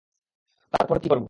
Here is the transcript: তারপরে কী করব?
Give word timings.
তারপরে 0.73 0.99
কী 0.99 1.07
করব? 1.07 1.19